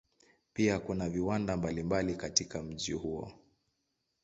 [0.53, 3.31] Pia kuna viwanda mbalimbali katika mji huo.